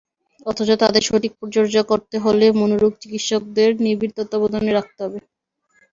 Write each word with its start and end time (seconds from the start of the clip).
অথচ 0.45 0.69
তাদের 0.81 1.03
সঠিক 1.05 1.31
পরিচর্যা 1.39 1.81
করতে 1.91 2.15
হলে 2.19 2.45
মনোরোগ 2.59 2.91
চিকিৎসকদের 3.01 3.69
নিবিড় 3.79 4.13
তত্ত্বাবধানে 4.17 4.71
রাখতে 4.73 4.99
হবে। 5.05 5.19